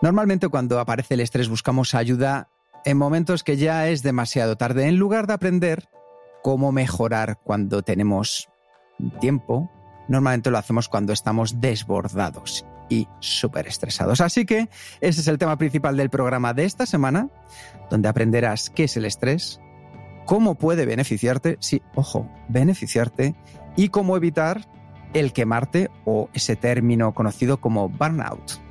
[0.00, 2.48] Normalmente cuando aparece el estrés buscamos ayuda
[2.84, 5.88] en momentos que ya es demasiado tarde, en lugar de aprender
[6.42, 8.48] cómo mejorar cuando tenemos
[9.20, 9.70] tiempo,
[10.08, 14.20] normalmente lo hacemos cuando estamos desbordados y súper estresados.
[14.20, 14.68] Así que
[15.00, 17.28] ese es el tema principal del programa de esta semana,
[17.90, 19.60] donde aprenderás qué es el estrés,
[20.26, 23.34] cómo puede beneficiarte, sí, ojo, beneficiarte,
[23.76, 24.68] y cómo evitar
[25.12, 28.67] el quemarte o ese término conocido como burnout.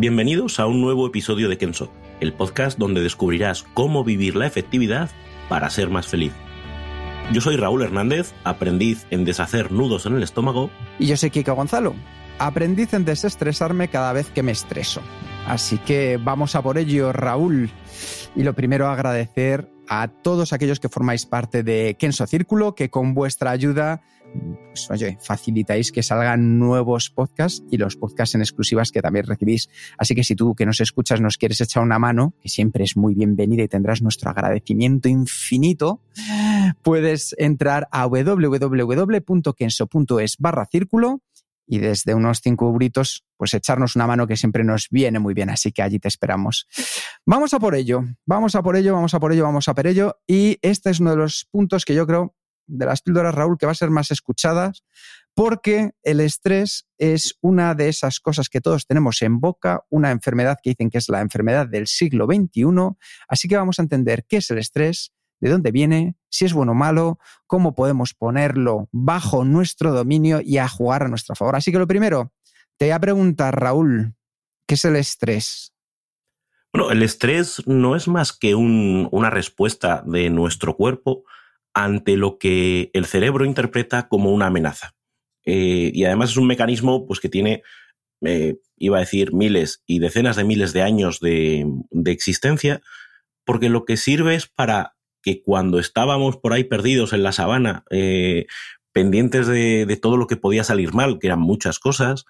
[0.00, 5.10] Bienvenidos a un nuevo episodio de Kenso, el podcast donde descubrirás cómo vivir la efectividad
[5.48, 6.32] para ser más feliz.
[7.32, 10.70] Yo soy Raúl Hernández, aprendiz en deshacer nudos en el estómago.
[11.00, 11.96] Y yo soy Kika Gonzalo,
[12.38, 15.02] aprendiz en desestresarme cada vez que me estreso.
[15.48, 17.68] Así que vamos a por ello, Raúl.
[18.36, 23.14] Y lo primero, agradecer a todos aquellos que formáis parte de Kenso Círculo, que con
[23.14, 24.02] vuestra ayuda
[24.68, 29.68] pues, oye, facilitáis que salgan nuevos podcasts y los podcasts en exclusivas que también recibís.
[29.96, 32.96] Así que si tú que nos escuchas nos quieres echar una mano, que siempre es
[32.96, 36.00] muy bienvenida y tendrás nuestro agradecimiento infinito,
[36.82, 39.16] puedes entrar a www.kenso.es
[40.38, 41.22] barra círculo
[41.68, 45.50] y desde unos cinco euritos, pues echarnos una mano que siempre nos viene muy bien.
[45.50, 46.66] Así que allí te esperamos.
[47.26, 49.86] Vamos a por ello, vamos a por ello, vamos a por ello, vamos a por
[49.86, 50.16] ello.
[50.26, 52.34] Y este es uno de los puntos que yo creo
[52.68, 54.84] de las píldoras, Raúl, que va a ser más escuchadas,
[55.34, 60.58] porque el estrés es una de esas cosas que todos tenemos en boca, una enfermedad
[60.62, 62.64] que dicen que es la enfermedad del siglo XXI.
[63.28, 66.72] Así que vamos a entender qué es el estrés, de dónde viene, si es bueno
[66.72, 71.56] o malo, cómo podemos ponerlo bajo nuestro dominio y a jugar a nuestro favor.
[71.56, 72.32] Así que lo primero,
[72.76, 74.14] te voy a preguntar, Raúl,
[74.66, 75.72] ¿qué es el estrés?
[76.72, 81.24] Bueno, el estrés no es más que una respuesta de nuestro cuerpo
[81.84, 84.96] ante lo que el cerebro interpreta como una amenaza.
[85.44, 87.62] Eh, y además es un mecanismo pues, que tiene,
[88.22, 91.66] eh, iba a decir, miles y decenas de miles de años de,
[92.06, 92.82] existencia,
[93.44, 97.84] porque lo que sirve es para que cuando estábamos por ahí perdidos en la sabana,
[97.90, 98.46] eh,
[98.92, 102.24] pendientes de, de, todo lo que podía salir mal, que eran muchas cosas,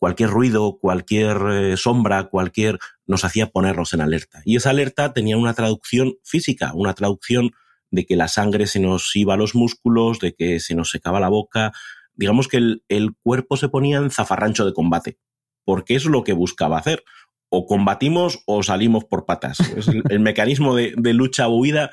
[0.00, 4.42] cualquier ruido, cualquier sombra, cualquier nos hacía ponernos en alerta.
[4.44, 7.52] Y esa alerta tenía una traducción física, una traducción
[7.94, 11.20] de que la sangre se nos iba a los músculos, de que se nos secaba
[11.20, 11.72] la boca.
[12.14, 15.18] Digamos que el, cuerpo se ponía en zafarrancho de combate,
[15.64, 17.04] porque es lo que buscaba hacer.
[17.48, 19.58] O combatimos o salimos por patas.
[20.10, 21.90] el, mecanismo de, de lucha o huida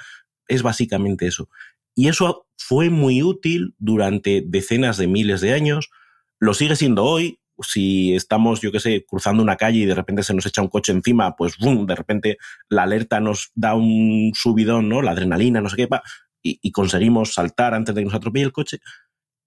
[0.48, 1.50] es básicamente eso.
[1.94, 5.92] Y eso fue muy útil durante decenas de miles de años,
[6.40, 10.24] lo sigue siendo hoy, si estamos, yo qué sé, cruzando una calle y de repente
[10.24, 11.86] se nos echa un coche encima, pues ¡bum!
[11.86, 12.38] de repente
[12.70, 15.02] la alerta nos da un subidón, ¿no?
[15.02, 15.90] La adrenalina, no sé qué,
[16.44, 18.80] y, y conseguimos saltar antes de que nos atropelle el coche.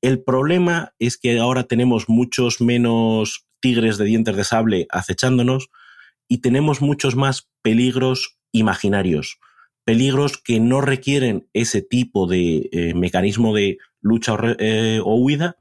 [0.03, 5.71] El problema es que ahora tenemos muchos menos tigres de dientes de sable acechándonos
[6.29, 9.39] y tenemos muchos más peligros imaginarios,
[9.85, 15.57] peligros que no requieren ese tipo de eh, mecanismo de lucha eh, o huida,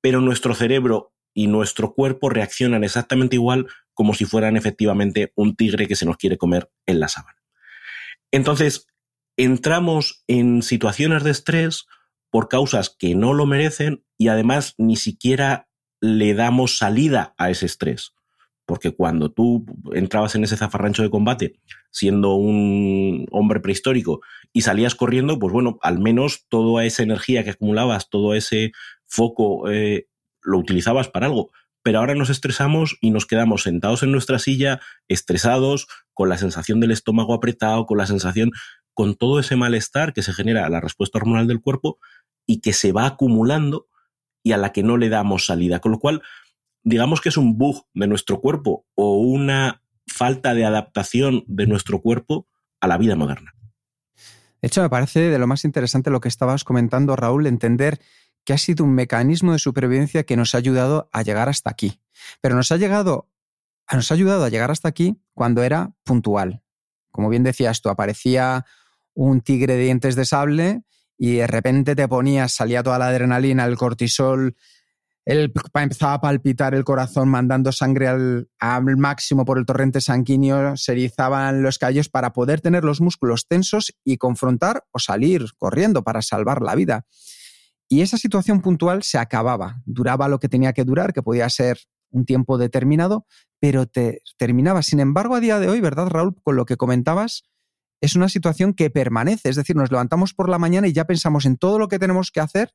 [0.00, 5.88] pero nuestro cerebro y nuestro cuerpo reaccionan exactamente igual como si fueran efectivamente un tigre
[5.88, 7.38] que se nos quiere comer en la sabana.
[8.30, 8.88] Entonces,
[9.38, 11.86] entramos en situaciones de estrés
[12.28, 15.66] por causas que no lo merecen y además ni siquiera
[16.02, 18.12] le damos salida a ese estrés.
[18.66, 19.64] Porque cuando tú
[19.94, 21.54] entrabas en ese zafarrancho de combate
[21.90, 24.20] siendo un hombre prehistórico
[24.52, 28.72] y salías corriendo, pues bueno, al menos toda esa energía que acumulabas, todo ese
[29.06, 30.09] foco eh,
[30.42, 31.50] lo utilizabas para algo.
[31.82, 36.80] Pero ahora nos estresamos y nos quedamos sentados en nuestra silla, estresados, con la sensación
[36.80, 38.52] del estómago apretado, con la sensación,
[38.92, 41.98] con todo ese malestar que se genera la respuesta hormonal del cuerpo
[42.46, 43.86] y que se va acumulando
[44.42, 45.80] y a la que no le damos salida.
[45.80, 46.22] Con lo cual,
[46.82, 52.00] digamos que es un bug de nuestro cuerpo o una falta de adaptación de nuestro
[52.00, 52.46] cuerpo
[52.80, 53.54] a la vida moderna.
[54.60, 58.00] De hecho, me parece de lo más interesante lo que estabas comentando, Raúl, entender
[58.44, 62.00] que ha sido un mecanismo de supervivencia que nos ha ayudado a llegar hasta aquí.
[62.40, 63.28] Pero nos ha, llegado,
[63.92, 66.62] nos ha ayudado a llegar hasta aquí cuando era puntual.
[67.10, 68.64] Como bien decías tú, aparecía
[69.14, 70.82] un tigre de dientes de sable
[71.18, 74.56] y de repente te ponías, salía toda la adrenalina, el cortisol,
[75.26, 81.62] empezaba a palpitar el corazón mandando sangre al, máximo por el torrente sanguíneo, se erizaban
[81.62, 86.62] los callos para poder tener los músculos tensos y confrontar o salir corriendo para salvar
[86.62, 87.06] la vida.
[87.92, 91.80] Y esa situación puntual se acababa, duraba lo que tenía que durar, que podía ser
[92.10, 93.26] un tiempo determinado,
[93.58, 94.82] pero te terminaba.
[94.82, 96.36] Sin embargo, a día de hoy, ¿verdad, Raúl?
[96.44, 97.42] Con lo que comentabas,
[98.00, 101.46] es una situación que permanece, es decir, nos levantamos por la mañana y ya pensamos
[101.46, 102.72] en todo lo que tenemos que hacer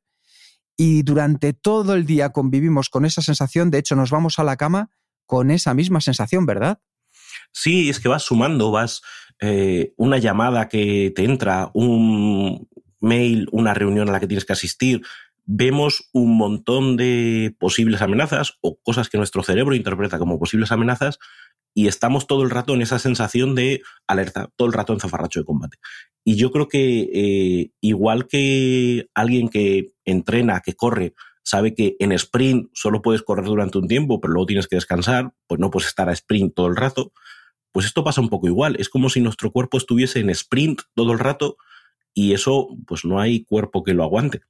[0.78, 4.58] y durante todo el día convivimos con esa sensación, de hecho nos vamos a la
[4.58, 4.92] cama
[5.26, 6.80] con esa misma sensación, ¿verdad?
[7.54, 9.02] Sí, es que vas sumando, vas
[9.40, 12.68] eh, una llamada que te entra, un
[13.06, 15.02] mail, una reunión a la que tienes que asistir,
[15.46, 21.20] vemos un montón de posibles amenazas o cosas que nuestro cerebro interpreta como posibles amenazas
[21.74, 25.40] y estamos todo el rato en esa sensación de alerta, todo el rato en zafarracho
[25.40, 25.78] de combate.
[26.24, 31.14] Y yo creo que eh, igual que alguien que entrena, que corre,
[31.44, 35.34] sabe que en sprint solo puedes correr durante un tiempo, pero luego tienes que descansar,
[35.48, 37.12] pues no puedes estar a sprint todo el rato,
[37.72, 38.78] pues esto pasa un poco igual.
[38.80, 41.58] Es como si nuestro cuerpo estuviese en sprint todo el rato
[42.16, 44.42] y eso, pues no hay cuerpo que lo aguante.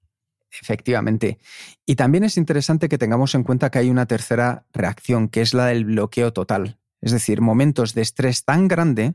[0.62, 1.38] Efectivamente.
[1.86, 5.54] Y también es interesante que tengamos en cuenta que hay una tercera reacción, que es
[5.54, 9.14] la del bloqueo total es decir, momentos de estrés tan grande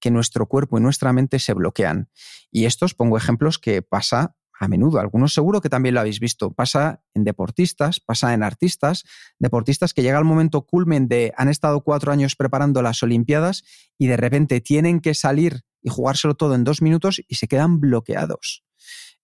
[0.00, 2.10] que nuestro cuerpo y nuestra mente se bloquean.
[2.50, 6.52] Y estos pongo ejemplos que pasa a menudo, algunos seguro que también lo habéis visto,
[6.52, 9.04] pasa en deportistas, pasa en artistas,
[9.38, 13.64] deportistas que llega el momento culmen de han estado cuatro años preparando las Olimpiadas
[13.98, 17.80] y de repente tienen que salir y jugárselo todo en dos minutos y se quedan
[17.80, 18.62] bloqueados.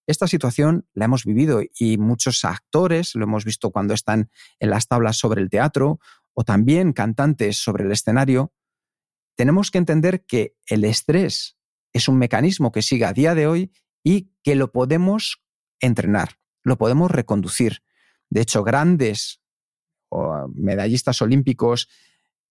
[0.07, 4.89] Esta situación la hemos vivido y muchos actores lo hemos visto cuando están en las
[4.89, 6.01] tablas sobre el teatro
[6.33, 8.55] o también cantantes sobre el escenario,
[9.37, 11.59] tenemos que entender que el estrés
[11.93, 13.73] es un mecanismo que sigue a día de hoy
[14.09, 15.43] y que lo podemos
[15.81, 17.83] entrenar, lo podemos reconducir.
[18.31, 19.43] De hecho, grandes
[20.55, 21.89] medallistas olímpicos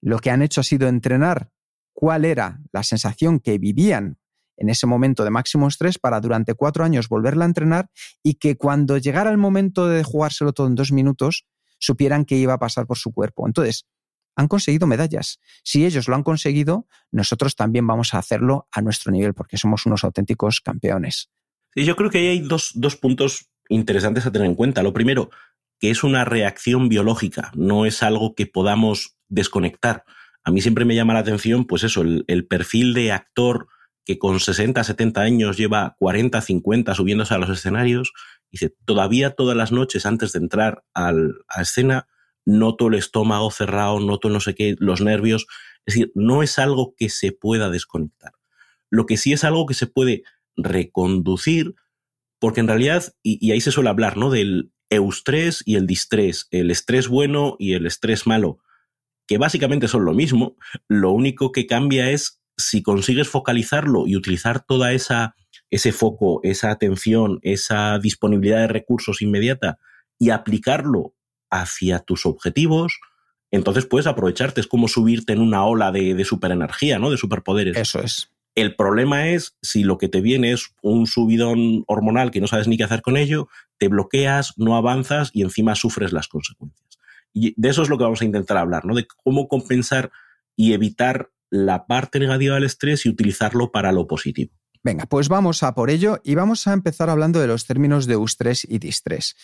[0.01, 1.51] lo que han hecho ha sido entrenar
[1.93, 4.19] cuál era la sensación que vivían
[4.57, 7.89] en ese momento de máximo estrés para durante cuatro años volverla a entrenar
[8.21, 11.45] y que cuando llegara el momento de jugárselo todo en dos minutos,
[11.79, 13.47] supieran que iba a pasar por su cuerpo.
[13.47, 13.87] Entonces,
[14.35, 15.39] han conseguido medallas.
[15.63, 19.85] Si ellos lo han conseguido, nosotros también vamos a hacerlo a nuestro nivel, porque somos
[19.85, 21.29] unos auténticos campeones.
[21.75, 24.81] Y yo creo que ahí hay dos, dos puntos interesantes a tener en cuenta.
[24.81, 25.29] Lo primero,
[25.79, 30.03] que es una reacción biológica, no es algo que podamos desconectar.
[30.43, 33.67] A mí siempre me llama la atención, pues eso, el, perfil de actor
[34.05, 38.13] que con 60, 70 años lleva 40, 50 subiéndose a los escenarios
[38.55, 42.07] Dice, todavía todas las noches antes de entrar al, a escena,
[42.45, 45.45] noto el estómago cerrado, noto no sé qué, los nervios.
[45.85, 48.31] Es decir, no es algo que se pueda desconectar.
[48.89, 50.23] Lo que sí es algo que se puede
[50.55, 51.75] reconducir,
[52.39, 54.29] porque en realidad, y, ahí se suele hablar, ¿no?
[54.29, 58.59] Del eustrés y el distrés, el estrés bueno y el estrés malo,
[59.27, 60.55] que básicamente son lo mismo,
[60.87, 65.35] lo único que cambia es si consigues focalizarlo y utilizar toda esa
[65.71, 69.79] ese foco, esa atención, esa disponibilidad de recursos inmediata
[70.19, 71.13] y aplicarlo
[71.49, 72.99] hacia tus objetivos,
[73.51, 74.61] entonces puedes aprovecharte.
[74.61, 77.09] Es como subirte en una ola de, de superenergía, ¿no?
[77.09, 77.77] De superpoderes.
[77.77, 78.31] Eso es.
[78.55, 82.69] El problema es si lo que te viene es un subidón hormonal que no sabes
[82.69, 86.97] ni qué hacer con ello, te bloqueas, no avanzas y encima sufres las consecuencias.
[87.33, 88.95] Y de eso es lo que vamos a intentar hablar, ¿no?
[88.95, 90.09] De cómo compensar
[90.55, 94.53] y evitar la parte negativa del estrés y utilizarlo para lo positivo.
[94.83, 98.13] Venga, pues vamos a por ello y vamos a empezar hablando de los términos de
[98.13, 99.35] eustrés y distrés.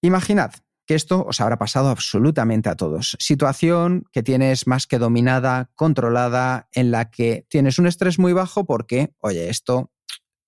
[0.00, 0.52] Imaginad
[0.88, 3.14] que esto os habrá pasado absolutamente a todos.
[3.20, 8.64] Situación que tienes más que dominada, controlada, en la que tienes un estrés muy bajo
[8.64, 9.92] porque, oye, esto,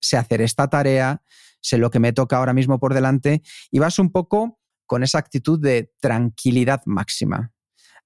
[0.01, 1.21] sé hacer esta tarea,
[1.61, 5.19] sé lo que me toca ahora mismo por delante y vas un poco con esa
[5.19, 7.51] actitud de tranquilidad máxima.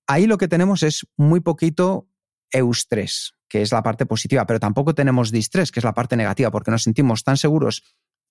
[0.06, 2.10] Ahí lo que tenemos es muy poquito
[2.52, 6.52] eustrés, que es la parte positiva, pero tampoco tenemos distrés, que es la parte negativa,
[6.52, 7.82] porque nos sentimos tan seguros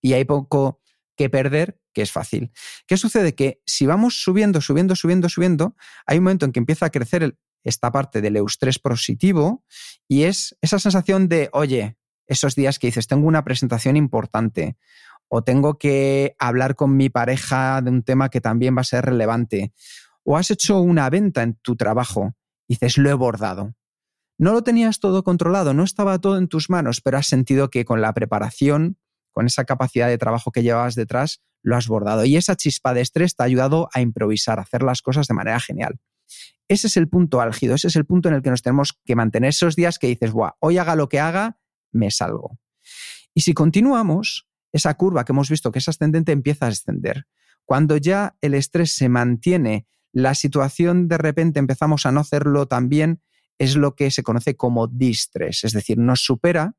[0.02, 0.82] y hay poco
[1.16, 2.52] que perder, que es fácil.
[2.86, 3.34] ¿Qué sucede?
[3.34, 7.36] Que si vamos subiendo, subiendo, subiendo, subiendo, hay un momento en que empieza a crecer
[7.62, 9.64] esta parte del eustrés positivo
[10.08, 14.76] y es esa sensación de, oye, esos días que dices, tengo una presentación importante
[15.28, 19.04] o tengo que hablar con mi pareja de un tema que también va a ser
[19.04, 19.72] relevante
[20.24, 22.34] o has hecho una venta en tu trabajo
[22.66, 23.74] y dices, lo he bordado.
[24.36, 27.84] No lo tenías todo controlado, no estaba todo en tus manos, pero has sentido que
[27.84, 28.98] con la preparación,
[29.34, 32.24] con esa capacidad de trabajo que llevabas detrás, lo has bordado.
[32.24, 35.34] Y esa chispa de estrés te ha ayudado a improvisar, a hacer las cosas de
[35.34, 36.00] manera genial.
[36.68, 39.16] Ese es el punto álgido, ese es el punto en el que nos tenemos que
[39.16, 41.58] mantener esos días que dices, Buah, hoy haga lo que haga,
[41.92, 42.58] me salgo.
[43.34, 47.26] Y si continuamos, esa curva que hemos visto que es ascendente empieza a ascender.
[47.64, 52.88] Cuando ya el estrés se mantiene, la situación de repente empezamos a no hacerlo tan
[52.88, 53.20] bien,
[53.58, 56.76] es lo que se conoce como distrés, es decir, nos supera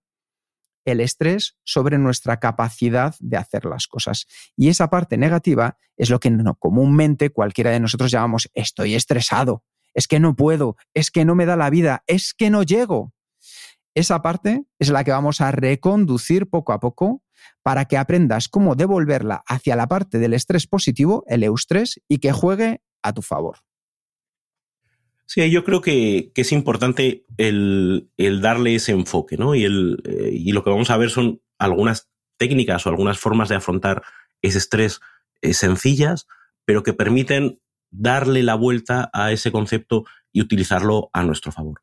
[0.86, 4.28] el estrés sobre nuestra capacidad de hacer las cosas.
[4.56, 9.64] Y esa parte negativa es lo que no, comúnmente cualquiera de nosotros llamamos estoy estresado,
[9.94, 13.14] es que no puedo, es que no me da la vida, es que no llego.
[13.96, 17.24] Esa parte es la que vamos a reconducir poco a poco
[17.64, 22.32] para que aprendas cómo devolverla hacia la parte del estrés positivo, el eustrés, y que
[22.32, 23.65] juegue a tu favor.
[25.26, 28.10] Sí, yo creo que, es importante el,
[28.42, 29.56] darle ese enfoque, ¿no?
[29.56, 29.68] Eh,
[30.32, 34.04] y lo que vamos a ver son algunas técnicas o algunas formas de afrontar
[34.42, 35.00] ese estrés
[35.42, 36.28] eh, sencillas,
[36.66, 41.82] pero que permiten darle la vuelta a ese concepto y utilizarlo a nuestro favor.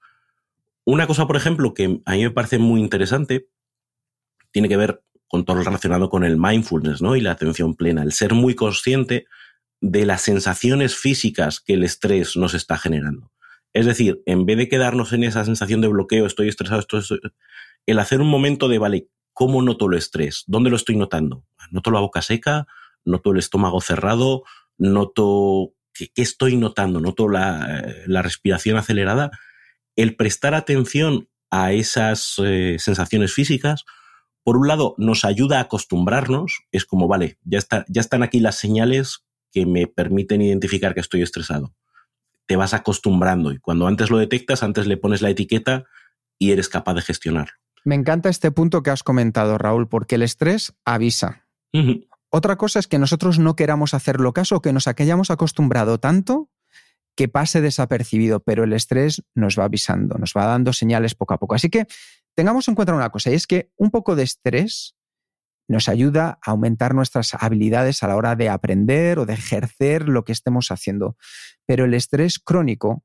[0.84, 3.48] Una cosa, por ejemplo, que a mí me parece muy interesante,
[4.50, 7.16] tiene que ver con todo lo relacionado con el mindfulness ¿no?
[7.16, 9.26] y la atención plena, el ser muy consciente
[9.80, 13.31] de las sensaciones físicas que el estrés nos está generando.
[13.72, 17.00] Es decir, en vez de quedarnos en esa sensación de bloqueo, estoy estresado, esto
[17.86, 20.44] el hacer un momento de, vale, ¿cómo noto el estrés?
[20.46, 21.44] ¿Dónde lo estoy notando?
[21.70, 22.66] ¿Noto la boca seca?
[23.04, 24.44] ¿Noto el estómago cerrado?
[24.78, 27.00] ¿Noto qué, estoy notando?
[27.00, 29.32] ¿Noto la, la respiración acelerada?
[29.96, 33.84] el prestar atención a esas eh, sensaciones físicas,
[34.42, 38.40] por un lado, nos ayuda a acostumbrarnos, es como, vale, ya, está, ya están aquí
[38.40, 41.74] las señales que me permiten identificar que estoy estresado.
[42.52, 45.84] Te vas acostumbrando y cuando antes lo detectas, antes le pones la etiqueta
[46.38, 47.54] y eres capaz de gestionarlo.
[47.82, 51.46] Me encanta este punto que has comentado, Raúl, porque el estrés avisa.
[52.28, 56.50] Otra cosa es que nosotros no queramos hacerlo caso, que nos hayamos acostumbrado tanto
[57.16, 61.38] que pase desapercibido, pero el estrés nos va avisando, nos va dando señales poco a
[61.38, 61.54] poco.
[61.54, 61.86] Así que
[62.34, 64.94] tengamos en cuenta una cosa, y es que un poco de estrés
[65.72, 70.24] nos ayuda a aumentar nuestras habilidades a la hora de aprender o de ejercer lo
[70.24, 71.16] que estemos haciendo.
[71.66, 73.04] Pero el estrés crónico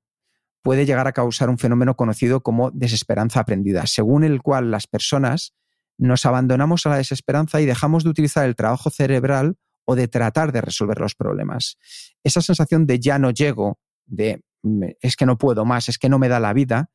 [0.62, 5.53] puede llegar a causar un fenómeno conocido como desesperanza aprendida, según el cual las personas
[5.97, 9.55] nos abandonamos a la desesperanza y dejamos de utilizar el trabajo cerebral
[9.86, 11.77] o de tratar de resolver los problemas.
[12.24, 14.41] Esa sensación de ya no llego, de
[15.00, 16.89] es que no puedo más, es que no me da la vida,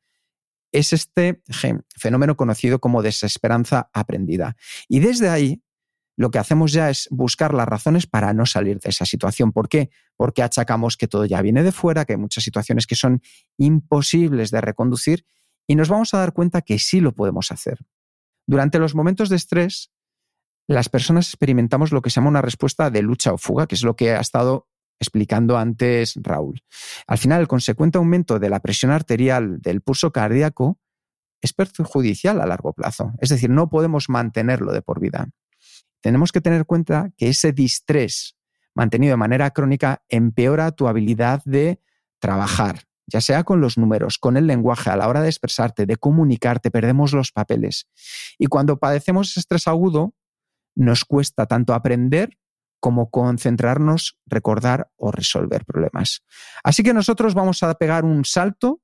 [0.73, 1.41] es este
[1.95, 4.57] fenómeno conocido como desesperanza aprendida.
[4.89, 5.63] Y desde ahí
[6.17, 9.51] lo que hacemos ya es buscar las razones para no salir de esa situación.
[9.51, 9.89] ¿Por qué?
[10.17, 13.21] Porque achacamos que todo ya viene de fuera, que hay muchas situaciones que son
[13.57, 15.25] imposibles de reconducir
[15.67, 17.79] y nos vamos a dar cuenta que sí lo podemos hacer.
[18.45, 19.91] Durante los momentos de estrés,
[20.67, 23.83] las personas experimentamos lo que se llama una respuesta de lucha o fuga, que es
[23.83, 24.67] lo que ha estado
[25.03, 26.61] explicando antes Raúl.
[27.05, 30.79] Al final, el consecuente aumento de la presión arterial del pulso cardíaco
[31.41, 33.13] es perjudicial a largo plazo.
[33.19, 35.29] Es decir, no podemos mantenerlo de por vida.
[36.01, 38.35] Tenemos que tener en cuenta que ese distrés
[38.75, 41.79] mantenido de manera crónica empeora tu habilidad de
[42.19, 45.97] trabajar, ya sea con los números, con el lenguaje, a la hora de expresarte, de
[45.97, 47.87] comunicarte, perdemos los papeles.
[48.37, 50.15] Y cuando padecemos estrés agudo,
[50.75, 52.37] nos cuesta tanto aprender
[52.83, 56.21] como concentrarnos, recordar o resolver problemas.
[56.65, 58.81] Así que nosotros vamos a pegar un salto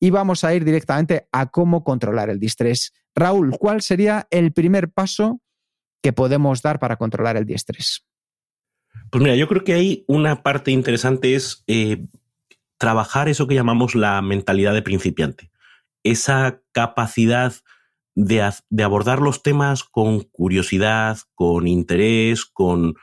[0.00, 2.92] y vamos a ir directamente a cómo controlar el distrés.
[3.14, 5.40] Raúl, ¿cuál sería el primer paso
[6.02, 8.04] que podemos dar para controlar el distrés?
[9.12, 12.04] Pues mira, yo creo que hay una parte interesante es eh,
[12.78, 15.52] trabajar eso que llamamos la mentalidad de principiante.
[16.02, 17.54] Esa capacidad
[18.16, 22.96] de, de abordar los temas con curiosidad, con interés, con,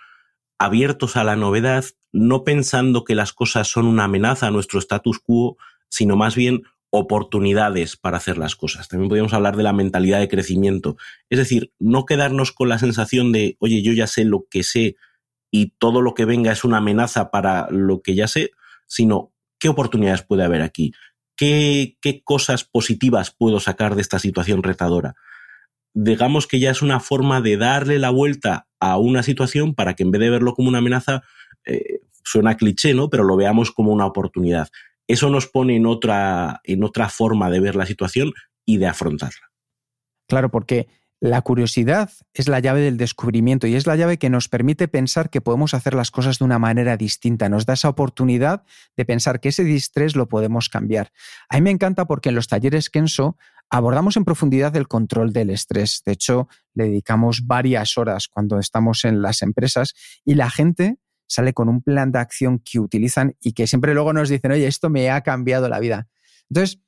[0.58, 5.20] abiertos a la novedad, no pensando que las cosas son una amenaza a nuestro status
[5.20, 5.58] quo,
[5.90, 6.64] sino más bien
[6.96, 8.88] oportunidades para hacer las cosas.
[8.88, 10.96] También podríamos hablar de la mentalidad de crecimiento.
[11.28, 14.96] Es decir, no quedarnos con la sensación de, oye, yo ya sé lo que sé
[15.50, 18.52] y todo lo que venga es una amenaza para lo que ya sé,
[18.86, 20.94] sino qué oportunidades puede haber aquí,
[21.36, 25.16] qué, qué cosas positivas puedo sacar de esta situación retadora.
[25.96, 30.04] Digamos que ya es una forma de darle la vuelta a una situación para que
[30.04, 31.24] en vez de verlo como una amenaza,
[31.66, 33.10] eh, suena cliché, ¿no?
[33.10, 34.70] Pero lo veamos como una oportunidad.
[35.08, 38.34] Eso nos pone en otra, en otra forma de ver la situación
[38.66, 39.52] y de afrontarla.
[40.28, 40.88] Claro, porque
[41.24, 45.30] la curiosidad es la llave del descubrimiento y es la llave que nos permite pensar
[45.30, 47.48] que podemos hacer las cosas de una manera distinta.
[47.48, 48.64] Nos da esa oportunidad
[48.98, 51.14] de pensar que ese distrés lo podemos cambiar.
[51.48, 53.38] A mí me encanta porque en los talleres Kenso
[53.74, 56.04] abordamos en profundidad el control del estrés.
[56.06, 61.54] De hecho, le dedicamos varias horas cuando estamos en las empresas y la gente sale
[61.54, 64.92] con un plan de acción que utilizan y que siempre luego nos dicen, oye, esto
[64.92, 66.08] me ha cambiado la vida.
[66.50, 66.80] Entonces,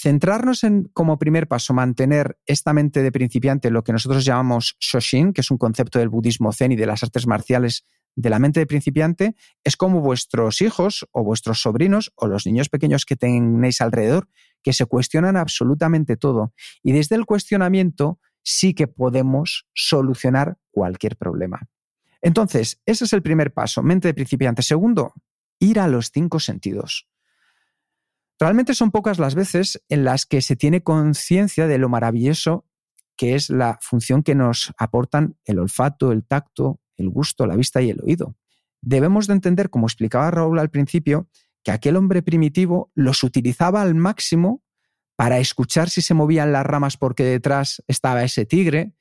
[0.00, 5.32] Centrarnos en, como primer paso, mantener esta mente de principiante, lo que nosotros llamamos Shoshin,
[5.32, 7.84] que es un concepto del budismo zen y de las artes marciales
[8.18, 12.68] de la mente de principiante es como vuestros hijos o vuestros sobrinos o los niños
[12.68, 14.28] pequeños que tenéis alrededor,
[14.68, 16.52] que se cuestionan absolutamente todo.
[16.82, 21.70] Y desde el cuestionamiento sí que podemos solucionar cualquier problema.
[22.20, 24.60] Entonces, ese es el primer paso, mente de principiante.
[24.60, 25.14] Segundo,
[25.58, 27.08] ir a los cinco sentidos.
[28.38, 32.66] Realmente son pocas las veces en las que se tiene conciencia de lo maravilloso
[33.16, 37.80] que es la función que nos aportan el olfato, el tacto, el gusto, la vista
[37.80, 38.36] y el oído.
[38.82, 41.26] Debemos de entender, como explicaba Raúl al principio,
[41.68, 44.64] que aquel hombre primitivo los utilizaba al máximo
[45.16, 48.94] para escuchar si se movían las ramas porque detrás estaba ese tigre,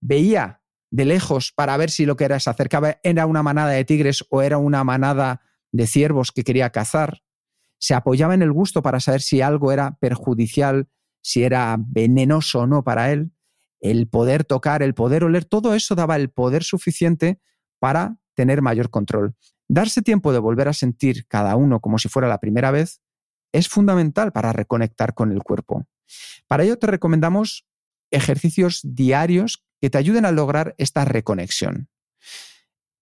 [0.00, 3.84] veía de lejos para ver si lo que era se acercaba era una manada de
[3.84, 7.20] tigres o era una manada de ciervos que quería cazar,
[7.76, 10.88] se apoyaba en el gusto para saber si algo era perjudicial,
[11.20, 13.32] si era venenoso o no para él,
[13.80, 17.38] el poder tocar, el poder oler, todo eso daba el poder suficiente
[17.78, 19.36] para tener mayor control.
[19.72, 23.00] Darse tiempo de volver a sentir cada uno como si fuera la primera vez
[23.52, 25.86] es fundamental para reconectar con el cuerpo.
[26.46, 27.66] Para ello te recomendamos
[28.10, 31.88] ejercicios diarios que te ayuden a lograr esta reconexión.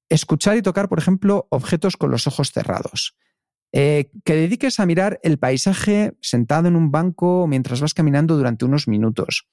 [0.08, 3.16] Escuchar y tocar, por ejemplo, objetos con los ojos cerrados.
[3.72, 8.64] Eh, que dediques a mirar el paisaje sentado en un banco mientras vas caminando durante
[8.64, 9.48] unos minutos.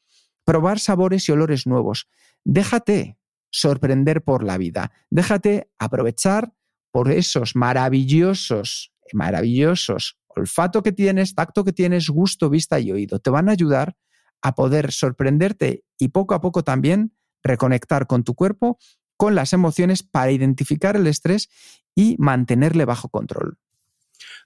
[0.46, 2.08] Probar sabores y olores nuevos.
[2.44, 3.18] Déjate
[3.50, 4.92] sorprender por la vida.
[5.10, 6.54] Déjate aprovechar
[6.98, 13.20] por esos maravillosos, maravillosos olfato que tienes, tacto que tienes, gusto, vista y oído.
[13.20, 13.96] Te van a ayudar
[14.42, 18.80] a poder sorprenderte y poco a poco también reconectar con tu cuerpo,
[19.16, 21.50] con las emociones para identificar el estrés
[21.94, 23.60] y mantenerle bajo control.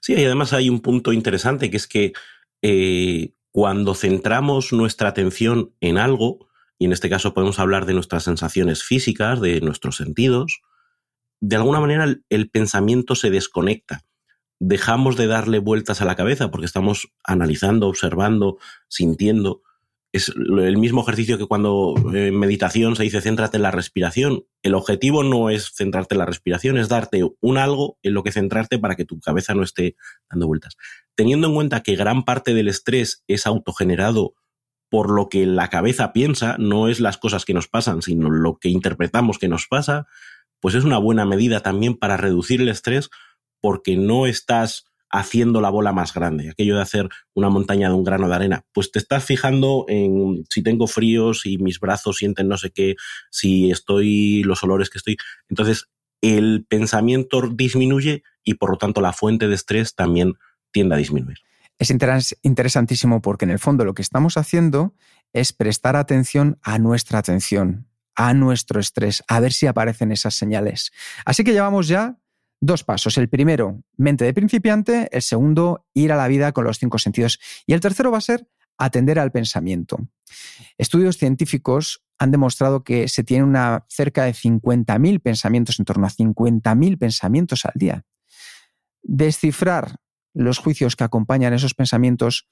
[0.02, 2.12] Sí, y además hay un punto interesante que es que
[2.60, 8.24] eh, cuando centramos nuestra atención en algo, y en este caso podemos hablar de nuestras
[8.24, 10.60] sensaciones físicas, de nuestros sentidos,
[11.42, 14.04] de alguna manera el pensamiento se desconecta.
[14.60, 18.58] Dejamos de darle vueltas a la cabeza porque estamos analizando, observando,
[18.88, 19.62] sintiendo
[20.12, 24.44] es el mismo ejercicio que cuando en meditación se dice céntrate en la respiración.
[24.62, 28.30] El objetivo no es centrarte en la respiración, es darte un algo en lo que
[28.30, 29.96] centrarte para que tu cabeza no esté
[30.30, 30.76] dando vueltas.
[31.14, 34.34] Teniendo en cuenta que gran parte del estrés es autogenerado
[34.90, 38.58] por lo que la cabeza piensa, no es las cosas que nos pasan, sino lo
[38.58, 40.06] que interpretamos que nos pasa,
[40.62, 43.10] pues es una buena medida también para reducir el estrés
[43.60, 48.04] porque no estás haciendo la bola más grande, aquello de hacer una montaña de un
[48.04, 52.48] grano de arena, pues te estás fijando en si tengo frío, si mis brazos sienten
[52.48, 52.94] no sé qué,
[53.30, 55.18] si estoy, los olores que estoy.
[55.50, 55.90] Entonces,
[56.22, 60.34] el pensamiento disminuye y por lo tanto la fuente de estrés también
[60.70, 61.38] tiende a disminuir.
[61.78, 61.90] Es
[62.42, 64.94] interesantísimo porque en el fondo lo que estamos haciendo
[65.32, 70.92] es prestar atención a nuestra atención, a nuestro estrés, a ver si aparecen esas señales.
[71.24, 72.18] Así que llevamos ya
[72.64, 73.18] Dos pasos.
[73.18, 75.08] El primero, mente de principiante.
[75.10, 77.40] El segundo, ir a la vida con los cinco sentidos.
[77.66, 78.48] Y el tercero va a ser
[78.78, 79.98] atender al pensamiento.
[80.78, 86.10] Estudios científicos han demostrado que se tiene una, cerca de 50.000 pensamientos, en torno a
[86.10, 88.04] 50.000 pensamientos al día.
[89.02, 89.96] Descifrar
[90.32, 92.48] los juicios que acompañan esos pensamientos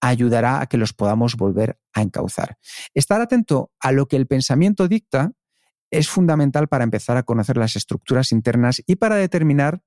[0.00, 2.58] ayudará a que los podamos volver a encauzar.
[2.94, 5.32] Estar atento a lo que el pensamiento dicta
[5.90, 9.82] es fundamental para empezar a conocer las estructuras internas y para determinar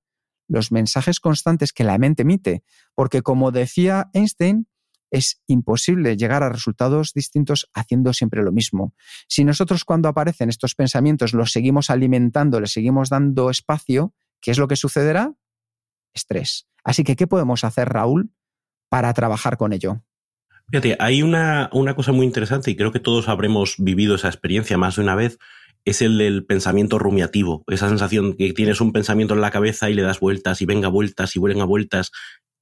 [0.47, 2.63] los mensajes constantes que la mente emite,
[2.95, 4.67] porque como decía Einstein,
[5.09, 8.93] es imposible llegar a resultados distintos haciendo siempre lo mismo.
[9.27, 14.57] Si nosotros cuando aparecen estos pensamientos los seguimos alimentando, les seguimos dando espacio, ¿qué es
[14.57, 15.35] lo que sucederá?
[16.15, 16.67] Estrés.
[16.83, 18.33] Así que, ¿qué podemos hacer, Raúl,
[18.93, 20.03] para trabajar con ello?
[20.69, 24.77] Fíjate, hay una, una cosa muy interesante y creo que todos habremos vivido esa experiencia
[24.77, 25.39] más de una vez,
[25.83, 29.95] es el del pensamiento rumiativo, esa sensación que tienes un pensamiento en la cabeza y
[29.95, 32.11] le das vueltas y venga vueltas y venga vueltas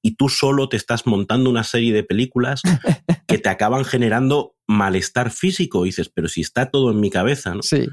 [0.00, 2.62] y tú solo te estás montando una serie de películas
[3.28, 5.84] que te acaban generando malestar físico.
[5.84, 7.62] Y dices, pero si está todo en mi cabeza, ¿no?
[7.62, 7.90] Sí.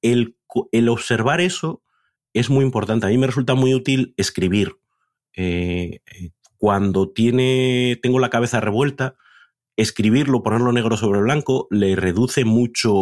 [0.00, 0.34] El,
[0.72, 1.82] el observar eso
[2.32, 3.04] es muy importante.
[3.04, 4.78] A mí me resulta muy útil escribir.
[5.36, 6.30] Eh, eh,
[6.62, 9.16] cuando tiene, tengo la cabeza revuelta,
[9.76, 12.92] escribirlo, ponerlo negro sobre blanco, le reduce mucho,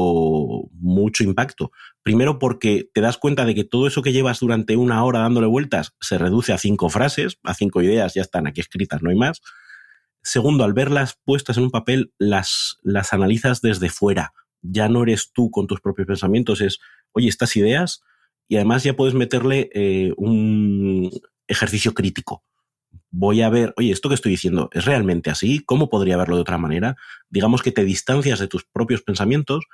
[0.73, 1.70] mucho impacto.
[2.03, 5.46] Primero porque te das cuenta de que todo eso que llevas durante una hora dándole
[5.46, 9.16] vueltas se reduce a cinco frases, a cinco ideas, ya están aquí escritas, no hay
[9.16, 9.42] más.
[10.23, 14.33] Segundo, al verlas puestas en un papel, las, las analizas desde fuera.
[14.62, 16.79] Ya no eres tú con tus propios pensamientos, es,
[17.12, 18.01] oye, estas ideas,
[18.49, 21.11] y además ya puedes meterle eh, un
[21.46, 22.42] ejercicio crítico
[23.11, 26.42] voy a ver, oye, esto que estoy diciendo es realmente así, ¿cómo podría verlo de
[26.42, 26.96] otra manera?
[27.29, 29.64] Digamos que te distancias de tus propios pensamientos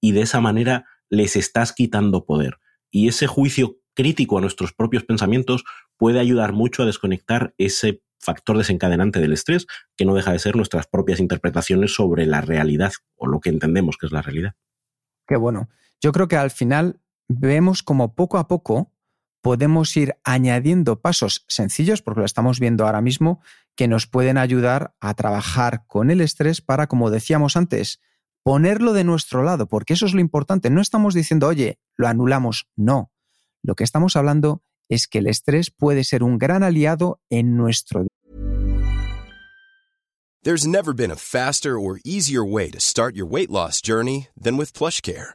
[0.00, 2.58] y de esa manera les estás quitando poder.
[2.90, 5.64] Y ese juicio crítico a nuestros propios pensamientos
[5.96, 10.56] puede ayudar mucho a desconectar ese factor desencadenante del estrés, que no deja de ser
[10.56, 14.54] nuestras propias interpretaciones sobre la realidad o lo que entendemos que es la realidad.
[15.26, 15.68] Qué bueno.
[16.00, 18.92] Yo creo que al final vemos como poco a poco
[19.46, 23.40] podemos ir añadiendo pasos sencillos, porque lo estamos viendo ahora mismo,
[23.76, 28.00] que nos pueden ayudar a trabajar con el estrés para, como decíamos antes,
[28.42, 30.68] ponerlo de nuestro lado, porque eso es lo importante.
[30.68, 32.66] No estamos diciendo, oye, lo anulamos.
[32.74, 33.12] No.
[33.62, 38.00] Lo que estamos hablando es que el estrés puede ser un gran aliado en nuestro
[38.00, 38.08] día.
[40.42, 44.56] There's never been a faster or easier way to start your weight loss journey than
[44.56, 45.34] with PlushCare.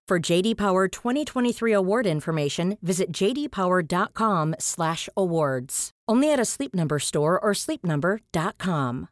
[0.11, 5.91] For JD Power 2023 award information, visit jdpower.com/awards.
[6.05, 9.07] Only at a Sleep Number store or sleepnumber.com.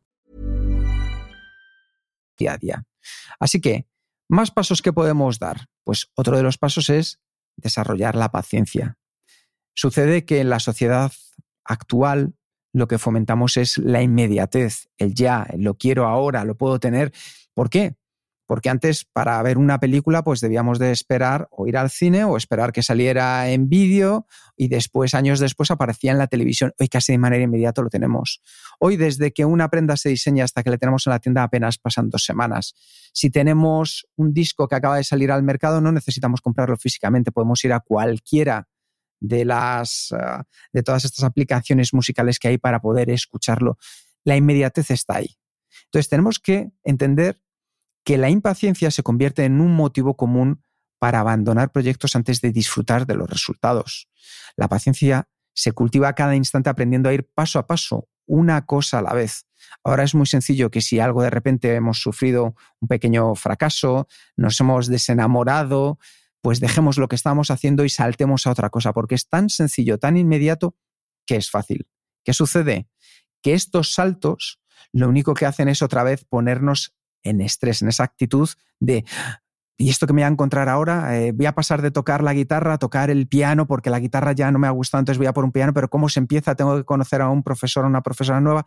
[2.38, 2.84] Día a.
[3.40, 3.88] Así que,
[4.30, 5.68] más pasos que podemos dar.
[5.86, 7.22] Pues otro de los pasos es
[7.56, 8.98] desarrollar la paciencia.
[9.74, 11.14] Sucede que en la sociedad
[11.64, 12.34] actual
[12.74, 17.14] lo que fomentamos es la inmediatez, el ya, lo quiero ahora, lo puedo tener.
[17.54, 17.96] ¿Por qué?
[18.50, 22.36] Porque antes para ver una película pues debíamos de esperar o ir al cine o
[22.36, 24.26] esperar que saliera en vídeo
[24.58, 26.74] y después, años después, aparecía en la televisión.
[26.80, 28.42] Hoy casi de manera inmediata lo tenemos.
[28.80, 31.78] Hoy desde que una prenda se diseña hasta que le tenemos en la tienda apenas
[31.78, 32.74] pasan dos semanas.
[33.14, 37.64] Si tenemos un disco que acaba de salir al mercado no necesitamos comprarlo físicamente, podemos
[37.66, 38.68] ir a cualquiera
[39.20, 40.42] de, las, uh,
[40.74, 43.78] de todas estas aplicaciones musicales que hay para poder escucharlo.
[44.24, 45.38] La inmediatez está ahí.
[45.86, 47.40] Entonces tenemos que entender
[48.04, 50.64] que la impaciencia se convierte en un motivo común
[51.00, 54.10] para abandonar proyectos antes de disfrutar de los resultados.
[54.56, 59.02] La paciencia se cultiva cada instante aprendiendo a ir paso a paso, una cosa a
[59.02, 59.46] la vez.
[59.84, 64.08] Ahora es muy sencillo que si algo de repente hemos sufrido un pequeño fracaso,
[64.38, 66.00] nos hemos desenamorado,
[66.42, 69.98] pues dejemos lo que estamos haciendo y saltemos a otra cosa, porque es tan sencillo,
[69.98, 70.76] tan inmediato,
[71.26, 71.88] que es fácil.
[72.24, 72.88] ¿Qué sucede?
[73.42, 74.60] Que estos saltos
[74.92, 79.06] lo único que hacen es otra vez ponernos en estrés, en esa actitud de,
[79.78, 81.18] ¿y esto que me voy a encontrar ahora?
[81.18, 84.34] Eh, voy a pasar de tocar la guitarra a tocar el piano porque la guitarra
[84.34, 86.56] ya no me ha gustado, entonces voy a por un piano, pero ¿cómo se empieza?
[86.56, 88.66] Tengo que conocer a un profesor o una profesora nueva.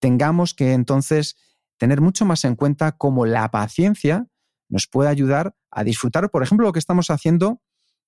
[0.00, 1.36] Tengamos que entonces
[1.78, 4.26] tener mucho más en cuenta cómo la paciencia
[4.68, 7.60] nos puede ayudar a disfrutar, por ejemplo, lo que estamos haciendo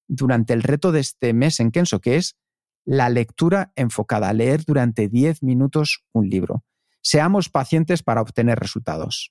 [0.08, 2.36] durante el reto de este mes en Kenso, que es
[2.84, 6.64] la lectura enfocada, leer durante 10 minutos un libro.
[7.06, 9.30] Seamos pacientes para obtener resultados.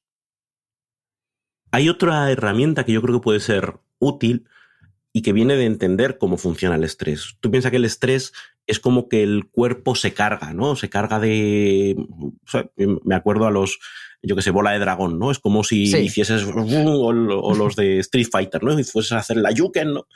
[1.71, 4.47] Hay otra herramienta que yo creo que puede ser útil
[5.11, 7.35] y que viene de entender cómo funciona el estrés.
[7.41, 8.31] Tú piensas que el estrés
[8.65, 10.77] es como que el cuerpo se carga, ¿no?
[10.77, 11.97] Se carga de...
[13.03, 13.77] me acuerdo a los
[14.23, 15.29] yo que sé, bola de dragón, ¿no?
[15.29, 18.79] Es como si hicieses o, los de Street Fighter, ¿no?
[18.79, 20.07] Y fueses a hacer la Yuken, ¿no?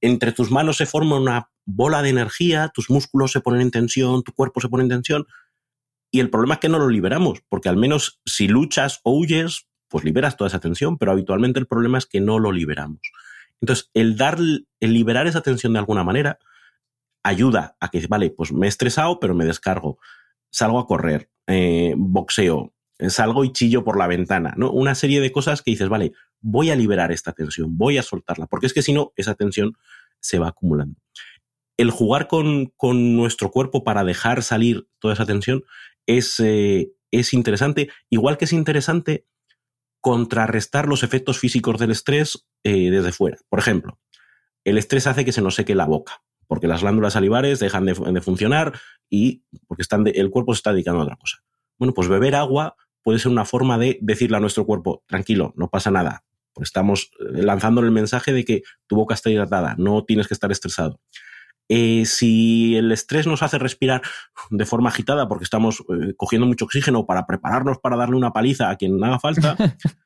[0.00, 4.24] Entre tus manos se forma una bola de energía, tus músculos se ponen en tensión,
[4.24, 5.26] tu cuerpo se pone en tensión.
[6.14, 9.66] Y el problema es que no lo liberamos, porque al menos si luchas o huyes,
[9.88, 13.00] pues liberas toda esa tensión, pero habitualmente el problema es que no lo liberamos.
[13.60, 16.38] Entonces, el dar, el liberar esa tensión de alguna manera
[17.24, 19.98] ayuda a que, vale, pues me he estresado, pero me descargo,
[20.50, 22.72] salgo a correr, eh, boxeo,
[23.08, 24.70] salgo y chillo por la ventana, ¿no?
[24.70, 28.46] Una serie de cosas que dices, vale, voy a liberar esta tensión, voy a soltarla,
[28.46, 29.72] porque es que si no, esa tensión
[30.20, 30.94] se va acumulando.
[31.76, 35.64] El jugar con, con nuestro cuerpo para dejar salir toda esa tensión
[36.06, 39.26] es, eh, es interesante, igual que es interesante
[40.00, 43.38] contrarrestar los efectos físicos del estrés eh, desde fuera.
[43.48, 43.98] Por ejemplo,
[44.64, 47.94] el estrés hace que se nos seque la boca, porque las glándulas salivares dejan de,
[47.94, 51.38] de funcionar y porque están el cuerpo se está dedicando a otra cosa.
[51.78, 55.68] Bueno, pues beber agua puede ser una forma de decirle a nuestro cuerpo, tranquilo, no
[55.68, 56.24] pasa nada.
[56.60, 60.50] Estamos eh, lanzando el mensaje de que tu boca está hidratada, no tienes que estar
[60.50, 61.00] estresado.
[61.68, 64.02] Eh, si el estrés nos hace respirar
[64.50, 68.68] de forma agitada porque estamos eh, cogiendo mucho oxígeno para prepararnos para darle una paliza
[68.68, 69.56] a quien haga falta,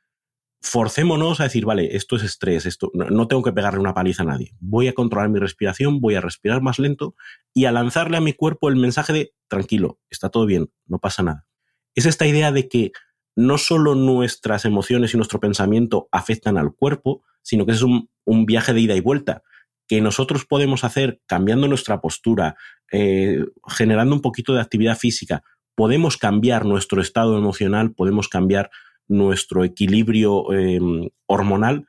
[0.61, 4.27] forcémonos a decir, vale, esto es estrés, esto no tengo que pegarle una paliza a
[4.27, 4.55] nadie.
[4.61, 7.15] Voy a controlar mi respiración, voy a respirar más lento
[7.55, 11.23] y a lanzarle a mi cuerpo el mensaje de tranquilo, está todo bien, no pasa
[11.23, 11.47] nada.
[11.95, 12.93] Es esta idea de que
[13.35, 18.09] no solo nuestras emociones y nuestro pensamiento afectan al cuerpo, sino que es un,
[18.47, 19.43] viaje de ida y vuelta
[19.89, 22.57] que nosotros podemos hacer cambiando nuestra postura,
[22.93, 25.43] eh, generando un poquito de actividad física,
[25.75, 28.71] podemos cambiar nuestro estado emocional, podemos cambiar
[29.09, 31.87] nuestro equilibrio em, hormonal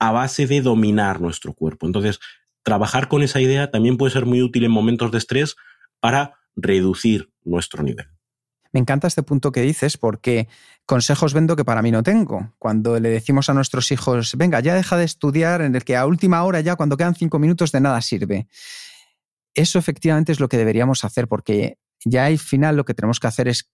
[0.00, 1.86] a base de dominar nuestro cuerpo.
[1.86, 2.18] Entonces,
[2.64, 5.54] trabajar con esa idea también puede ser muy útil en momentos de estrés
[6.00, 8.15] para reducir nuestro nivel.
[8.76, 10.48] Me encanta este punto que dices porque
[10.84, 12.52] consejos vendo que para mí no tengo.
[12.58, 16.04] Cuando le decimos a nuestros hijos, venga, ya deja de estudiar, en el que a
[16.04, 18.48] última hora ya, cuando quedan cinco minutos, de nada sirve.
[19.54, 23.26] Eso efectivamente es lo que deberíamos hacer porque ya al final lo que tenemos que
[23.28, 23.72] hacer es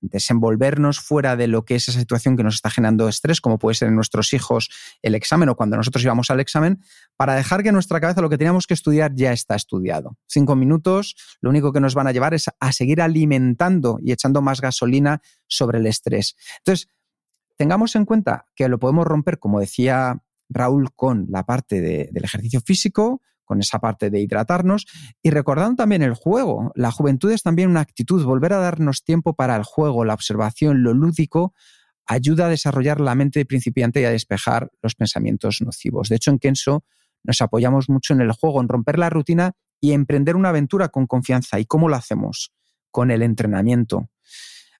[0.00, 3.74] desenvolvernos fuera de lo que es esa situación que nos está generando estrés, como puede
[3.74, 4.70] ser en nuestros hijos
[5.02, 6.80] el examen o cuando nosotros íbamos al examen,
[7.16, 10.16] para dejar que en nuestra cabeza lo que teníamos que estudiar ya está estudiado.
[10.26, 14.42] Cinco minutos, lo único que nos van a llevar es a seguir alimentando y echando
[14.42, 16.36] más gasolina sobre el estrés.
[16.58, 16.88] Entonces,
[17.56, 22.60] tengamos en cuenta que lo podemos romper, como decía Raúl, con la parte del ejercicio
[22.60, 24.86] físico, con esa parte de hidratarnos
[25.22, 26.72] y recordando también el juego.
[26.74, 30.82] La juventud es también una actitud, volver a darnos tiempo para el juego, la observación,
[30.82, 31.54] lo lúdico,
[32.06, 36.10] ayuda a desarrollar la mente principiante y a despejar los pensamientos nocivos.
[36.10, 36.84] De hecho, en Kenso
[37.24, 41.06] nos apoyamos mucho en el juego, en romper la rutina y emprender una aventura con
[41.06, 41.58] confianza.
[41.58, 42.52] ¿Y cómo lo hacemos?
[42.90, 44.10] Con el entrenamiento.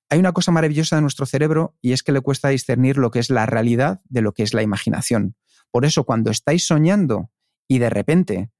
[0.09, 3.19] Hay una cosa maravillosa de nuestro cerebro y es que le cuesta discernir lo que
[3.19, 5.35] es la realidad de lo que es la imaginación.
[5.73, 7.31] Por eso, cuando estáis soñando
[7.67, 8.51] y de repente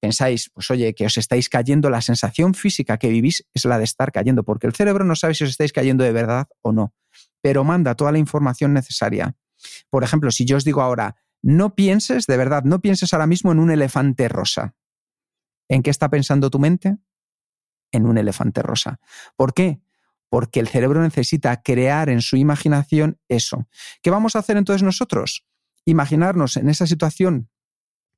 [0.00, 3.84] pensáis, pues oye, que os estáis cayendo, la sensación física que vivís es la de
[3.84, 6.94] estar cayendo, porque el cerebro no sabe si os estáis cayendo de verdad o no,
[7.42, 9.36] pero manda toda la información necesaria.
[9.90, 13.52] Por ejemplo, si yo os digo ahora, no pienses, de verdad, no pienses ahora mismo
[13.52, 14.74] en un elefante rosa.
[15.68, 16.96] ¿En qué está pensando tu mente?
[17.92, 19.00] En un elefante rosa.
[19.36, 19.80] ¿Por qué?
[20.28, 23.68] Porque el cerebro necesita crear en su imaginación eso.
[24.02, 25.44] ¿Qué vamos a hacer entonces nosotros?
[25.84, 27.50] Imaginarnos en esa situación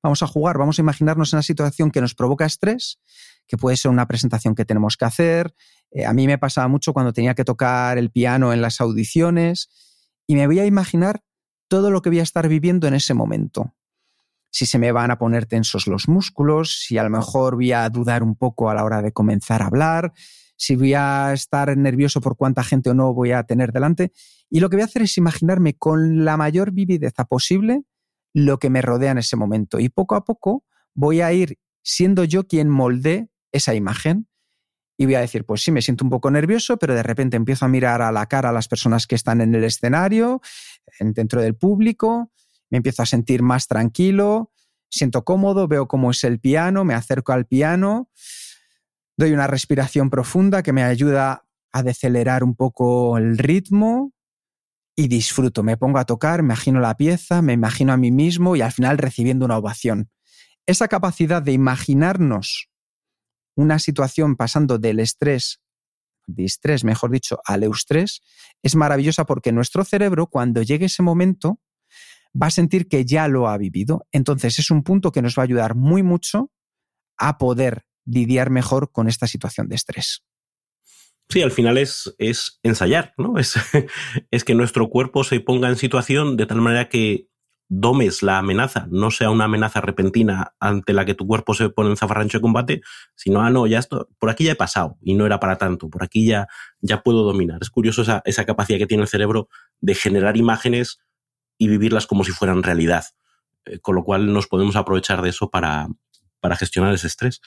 [0.03, 2.99] vamos a jugar, vamos a imaginarnos una situación que nos provoca estrés,
[3.47, 5.55] que puede ser una presentación que tenemos que hacer.
[5.91, 9.69] Eh, a mí me pasaba mucho cuando tenía que tocar el piano en las audiciones
[10.27, 11.23] y me voy a imaginar
[11.69, 13.75] todo lo que voy a estar viviendo en ese momento.
[14.51, 17.89] Si se me van a poner tensos los músculos, si a lo mejor voy a
[17.89, 20.13] dudar un poco a la hora de comenzar a hablar,
[20.57, 24.13] si voy a estar nervioso por cuánta gente o no voy a tener delante.
[24.51, 27.85] Y lo que voy a hacer es imaginarme con la mayor vivideza posible
[28.35, 29.79] lo que me rodea en ese momento.
[29.79, 30.65] Y poco a poco
[30.95, 34.29] voy a ir siendo yo quien molde esa imagen.
[34.97, 37.65] Y voy a decir, pues sí, me siento un poco nervioso, pero de repente empiezo
[37.65, 40.41] a mirar a la cara a las personas que están en el escenario,
[41.01, 42.31] dentro del público,
[42.71, 44.53] me empiezo a sentir más tranquilo,
[44.89, 48.11] siento cómodo, veo cómo es el piano, me acerco al piano,
[49.17, 54.13] doy una respiración profunda que me ayuda a decelerar un poco el ritmo,
[54.97, 55.63] y disfruto.
[55.63, 58.73] Me pongo a tocar, me imagino la pieza, me imagino a mí mismo y al
[58.73, 60.11] final recibiendo una ovación.
[60.67, 62.69] Esa capacidad de imaginarnos
[63.55, 65.61] una situación pasando del estrés,
[66.27, 68.23] de estrés, mejor dicho, al eustrés,
[68.63, 71.61] es maravillosa porque nuestro cerebro, cuando llegue ese momento,
[72.41, 74.07] va a sentir que ya lo ha vivido.
[74.13, 76.51] Entonces es un punto que nos va a ayudar muy mucho
[77.19, 80.25] a poder lidiar mejor con esta situación de estrés.
[81.29, 83.39] Sí, al final es, es ensayar, ¿no?
[83.39, 83.55] Es,
[84.31, 87.29] es que nuestro cuerpo se ponga en situación de tal manera que
[87.75, 91.89] domes la amenaza, no sea una amenaza repentina ante la que tu cuerpo se pone
[91.89, 92.83] en zafarrancho de combate,
[93.15, 95.89] sino, ah, no, ya esto, por aquí ya he pasado y no era para tanto,
[95.89, 96.49] por aquí ya,
[96.83, 97.61] ya puedo dominar.
[97.63, 99.49] Es curioso esa, esa capacidad que tiene el cerebro
[99.81, 100.99] de generar imágenes
[101.57, 103.07] y vivirlas como si fueran realidad,
[103.65, 105.89] eh, con lo cual nos podemos aprovechar de eso para,
[106.41, 107.41] para gestionar ese estrés.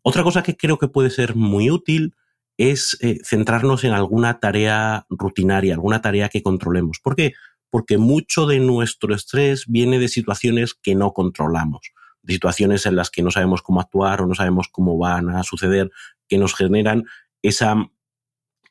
[0.00, 2.14] Otra cosa que creo que puede ser muy útil
[2.58, 6.98] es eh, centrarnos en alguna tarea rutinaria, alguna tarea que controlemos.
[7.00, 7.34] ¿Por qué?
[7.70, 11.92] Porque mucho de nuestro estrés viene de situaciones que no controlamos,
[12.22, 15.42] de situaciones en las que no sabemos cómo actuar o no sabemos cómo van a
[15.42, 15.90] suceder,
[16.28, 17.04] que nos generan
[17.42, 17.90] esa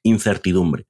[0.03, 0.87] incertidumbre.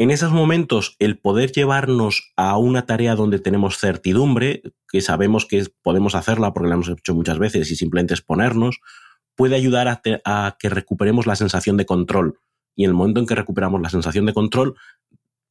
[0.00, 5.66] En esos momentos, el poder llevarnos a una tarea donde tenemos certidumbre, que sabemos que
[5.82, 8.78] podemos hacerla porque la hemos hecho muchas veces y simplemente exponernos,
[9.38, 12.40] puede ayudar a, que recuperemos la sensación de control.
[12.74, 14.74] Y en el momento en que recuperamos la sensación de control,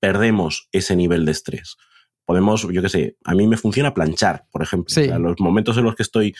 [0.01, 1.77] perdemos ese nivel de estrés.
[2.25, 4.93] Podemos, yo qué sé, a mí me funciona planchar, por ejemplo.
[5.19, 6.35] los momentos en los que estoy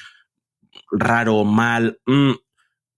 [0.92, 2.34] raro, mal, mm,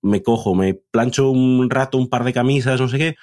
[0.02, 3.16] me cojo, me plancho un rato un par de camisas, no sé qué.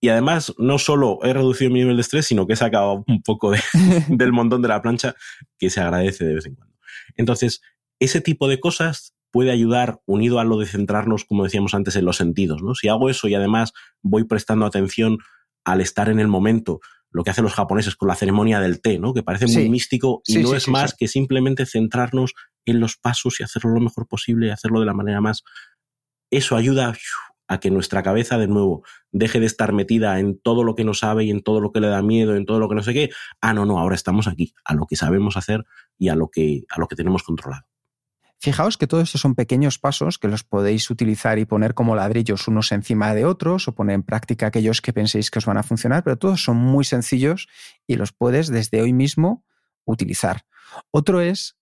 [0.00, 3.22] Y además, no solo he reducido mi nivel de estrés, sino que he sacado un
[3.22, 3.52] poco
[4.08, 5.14] del montón de la plancha,
[5.60, 6.74] que se agradece de vez en cuando.
[7.14, 7.62] Entonces,
[8.00, 12.04] ese tipo de cosas puede ayudar, unido a lo de centrarnos, como decíamos antes, en
[12.04, 12.62] los sentidos.
[12.62, 12.74] ¿no?
[12.74, 15.18] Si hago eso y además voy prestando atención
[15.64, 18.98] al estar en el momento, lo que hacen los japoneses con la ceremonia del té,
[18.98, 19.14] ¿no?
[19.14, 23.42] que parece muy místico y no es más que simplemente centrarnos en los pasos y
[23.42, 25.42] hacerlo lo mejor posible y hacerlo de la manera más...
[26.32, 26.94] Eso ayuda
[27.48, 30.94] a que nuestra cabeza, de nuevo, deje de estar metida en todo lo que no
[30.94, 32.94] sabe y en todo lo que le da miedo, en todo lo que no sé
[32.94, 33.10] qué.
[33.40, 35.64] Ah, no, no, ahora estamos aquí, a lo que sabemos hacer
[35.98, 37.64] y a lo que, a lo que tenemos controlado.
[38.42, 42.48] Fijaos que todos estos son pequeños pasos que los podéis utilizar y poner como ladrillos
[42.48, 45.62] unos encima de otros o poner en práctica aquellos que penséis que os van a
[45.62, 47.48] funcionar, pero todos son muy sencillos
[47.86, 49.44] y los puedes desde hoy mismo
[49.84, 50.46] utilizar.
[50.90, 51.58] Otro es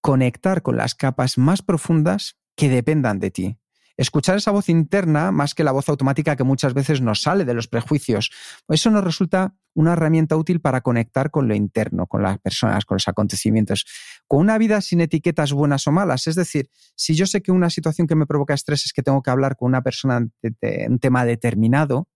[0.00, 3.60] conectar con las capas más profundas que dependan de ti
[4.00, 7.52] escuchar esa voz interna más que la voz automática que muchas veces nos sale de
[7.52, 8.30] los prejuicios.
[8.66, 12.96] Eso nos resulta una herramienta útil para conectar con lo interno, con las personas, con
[12.96, 13.86] los acontecimientos,
[14.26, 16.26] con una vida sin etiquetas buenas o malas.
[16.26, 19.22] Es decir, si yo sé que una situación que me provoca estrés es que tengo
[19.22, 22.08] que hablar con una persona de un tema determinado,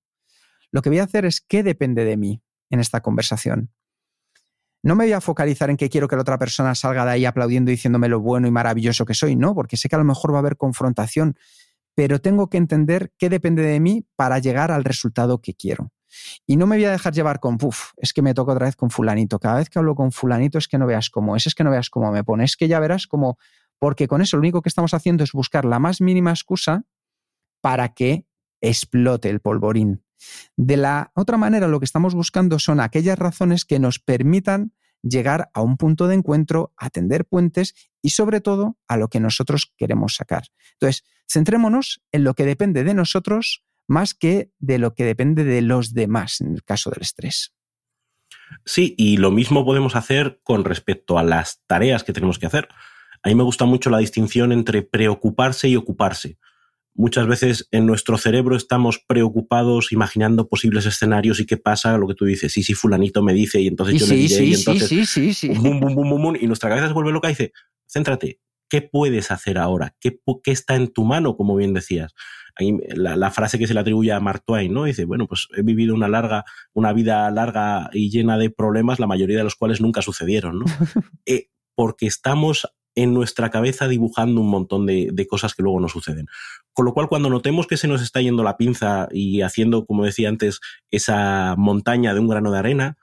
[0.71, 3.71] lo que voy a hacer es qué depende de mí en esta conversación.
[4.83, 7.25] No me voy a focalizar en que quiero que la otra persona salga de ahí
[7.25, 10.05] aplaudiendo y diciéndome lo bueno y maravilloso que soy, no, porque sé que a lo
[10.05, 11.39] mejor va a haber confrontación,
[11.95, 15.91] pero tengo que entender qué depende de mí para llegar al resultado que quiero.
[16.47, 18.77] Y no me voy a dejar llevar con, puff, es que me toca otra vez
[18.77, 19.39] con fulanito.
[19.39, 21.71] Cada vez que hablo con fulanito es que no veas cómo es, es que no
[21.71, 23.39] veas cómo me pone, es que ya verás cómo,
[23.79, 26.85] porque con eso lo único que estamos haciendo es buscar la más mínima excusa
[27.61, 28.27] para que
[28.61, 30.05] explote el polvorín.
[30.57, 34.73] De la otra manera, lo que estamos buscando son aquellas razones que nos permitan
[35.03, 39.73] llegar a un punto de encuentro, atender puentes y sobre todo a lo que nosotros
[39.77, 40.45] queremos sacar.
[40.73, 45.63] Entonces, centrémonos en lo que depende de nosotros más que de lo que depende de
[45.63, 47.55] los demás en el caso del estrés.
[48.65, 52.69] Sí, y lo mismo podemos hacer con respecto a las tareas que tenemos que hacer.
[53.23, 56.39] A mí me gusta mucho la distinción entre preocuparse y ocuparse
[56.95, 62.15] muchas veces en nuestro cerebro estamos preocupados imaginando posibles escenarios y qué pasa, lo que
[62.15, 65.05] tú dices, sí, sí, fulanito me dice y entonces yo le diré y entonces sí,
[65.05, 67.53] sí, sí, bum, bum, bum, bum, y nuestra cabeza se vuelve loca y dice,
[67.87, 68.41] céntrate,
[68.75, 69.95] ¿qué puedes hacer ahora?
[70.01, 72.13] ¿Qué, qué está en tu mano, como bien decías?
[72.59, 74.83] la, la, frase que se le atribuye a Mark Twain, ¿no?
[74.83, 79.07] Dice, bueno, pues he vivido una larga, una vida larga y llena de problemas, la
[79.07, 80.65] mayoría de los cuales nunca sucedieron, ¿no?
[81.27, 86.27] eh, porque estamos en nuestra cabeza dibujando un montón de, cosas que luego no suceden.
[86.73, 90.05] Con lo cual, cuando notemos que se nos está yendo la pinza y haciendo, como
[90.05, 90.59] decía antes,
[90.91, 92.99] esa montaña de un grano de arena,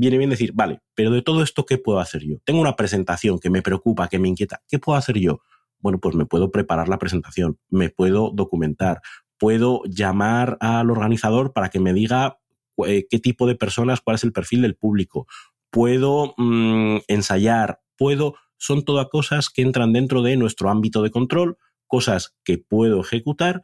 [0.00, 2.36] viene bien decir, vale, pero de todo esto, ¿qué puedo hacer yo?
[2.44, 4.62] Tengo una presentación que me preocupa, que me inquieta.
[4.66, 5.40] ¿Qué puedo hacer yo?
[5.78, 9.02] Bueno, pues me puedo preparar la presentación, me puedo documentar,
[9.38, 12.38] puedo llamar al organizador para que me diga
[12.86, 15.26] eh, qué tipo de personas, cuál es el perfil del público,
[15.70, 21.56] puedo mm, ensayar, puedo son todas cosas que entran dentro de nuestro ámbito de control,
[21.86, 23.62] cosas que puedo ejecutar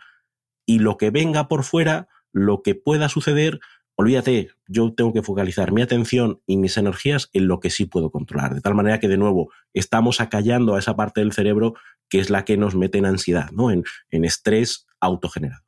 [0.65, 3.61] y lo que venga por fuera, lo que pueda suceder,
[3.97, 8.11] olvídate, yo tengo que focalizar mi atención y mis energías en lo que sí puedo
[8.11, 8.55] controlar.
[8.55, 11.75] De tal manera que, de nuevo, estamos acallando a esa parte del cerebro
[12.09, 13.71] que es la que nos mete en ansiedad, ¿no?
[13.71, 15.63] en, en estrés autogenerado.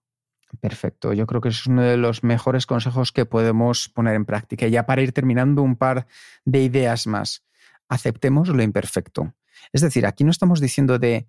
[0.60, 4.66] Perfecto, yo creo que es uno de los mejores consejos que podemos poner en práctica.
[4.66, 6.06] Ya para ir terminando, un par
[6.44, 7.44] de ideas más
[7.88, 9.34] aceptemos lo imperfecto.
[9.72, 11.28] Es decir, aquí no estamos diciendo de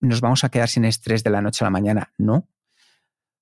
[0.00, 2.48] nos vamos a quedar sin estrés de la noche a la mañana, no.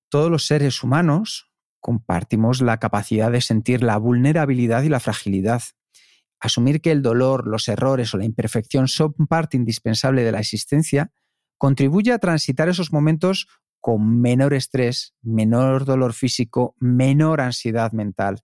[0.09, 1.48] Todos los seres humanos
[1.81, 5.63] compartimos la capacidad de sentir la vulnerabilidad y la fragilidad.
[6.41, 11.13] Asumir que el dolor, los errores o la imperfección son parte indispensable de la existencia
[11.59, 13.49] contribuye a transitar esos momentos
[13.81, 18.41] con menor estrés, menor dolor físico, menor ansiedad mental.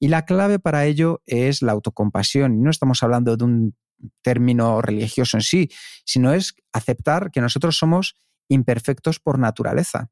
[0.00, 2.62] Y la clave para ello es la autocompasión.
[2.62, 3.76] No estamos hablando de un
[4.22, 5.70] término religioso en sí,
[6.04, 8.16] sino es aceptar que nosotros somos
[8.48, 10.10] imperfectos por naturaleza.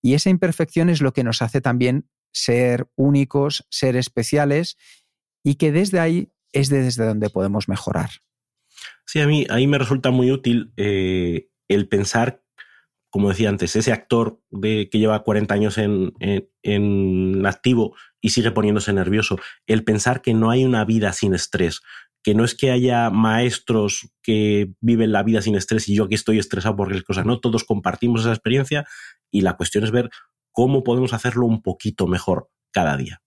[0.00, 4.76] Y esa imperfección es lo que nos hace también ser únicos, ser especiales
[5.44, 8.10] y que desde ahí es desde donde podemos mejorar.
[9.06, 12.42] Sí, a mí, ahí me resulta muy útil eh, el pensar,
[13.10, 16.12] como decía antes, ese actor de, que lleva 40 años en,
[16.62, 19.38] en activo y sigue poniéndose nervioso.
[19.66, 21.82] El pensar que no hay una vida sin estrés,
[22.22, 26.14] que no es que haya maestros que viven la vida sin estrés y yo aquí
[26.14, 28.86] estoy estresado por las cosas, no, todos compartimos esa experiencia
[29.30, 30.10] y la cuestión es ver
[30.52, 33.22] cómo podemos hacerlo un poquito mejor cada día.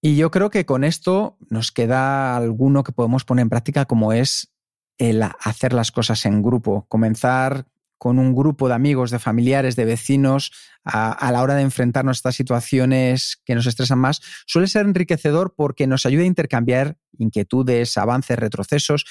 [0.00, 4.12] Y yo creo que con esto nos queda alguno que podemos poner en práctica como
[4.12, 4.52] es
[4.96, 7.66] el hacer las cosas en grupo, comenzar
[7.98, 10.52] con un grupo de amigos, de familiares, de vecinos,
[10.84, 15.54] a, la hora de enfrentarnos a estas situaciones que nos estresan más, suele ser enriquecedor
[15.54, 19.04] porque nos ayuda a intercambiar inquietudes, avances, retrocesos,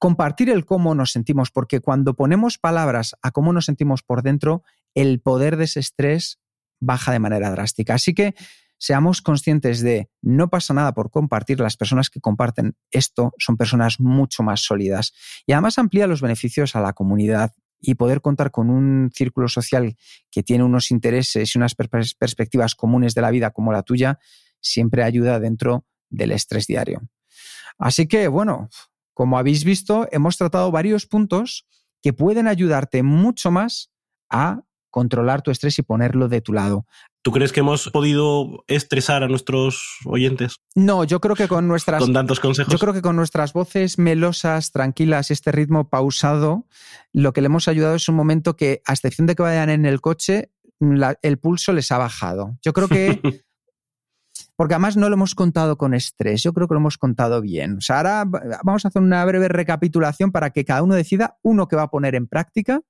[0.00, 4.62] compartir el cómo nos sentimos, porque cuando ponemos palabras a cómo nos sentimos por dentro,
[4.94, 6.38] el poder de ese estrés
[6.80, 7.94] baja de manera drástica.
[7.94, 8.34] Así que
[8.78, 14.00] seamos conscientes de no pasa nada por compartir, las personas que comparten esto son personas
[14.00, 15.12] mucho más sólidas
[15.46, 19.96] y además amplía los beneficios a la comunidad y poder contar con un círculo social
[20.30, 24.18] que tiene unos intereses y unas perspectivas comunes de la vida como la tuya,
[24.60, 27.08] siempre ayuda dentro del estrés diario.
[27.78, 28.68] Así que, bueno,
[29.14, 31.66] como habéis visto, hemos tratado varios puntos
[32.02, 33.92] que pueden ayudarte mucho más
[34.28, 36.86] a controlar tu estrés y ponerlo de tu lado.
[37.22, 40.56] ¿Tú crees que hemos podido estresar a nuestros oyentes?
[40.74, 42.00] No, yo creo que con nuestras.
[42.00, 42.72] Con tantos consejos.
[42.72, 46.66] Yo creo que con nuestras voces melosas, tranquilas, este ritmo pausado,
[47.12, 49.84] lo que le hemos ayudado es un momento que, a excepción de que vayan en
[49.84, 50.52] el coche,
[51.22, 52.56] el pulso les ha bajado.
[52.62, 53.20] Yo creo que.
[54.56, 57.76] porque además no lo hemos contado con estrés, yo creo que lo hemos contado bien.
[57.76, 58.24] O sea, ahora
[58.64, 61.90] vamos a hacer una breve recapitulación para que cada uno decida uno que va a
[61.90, 62.80] poner en práctica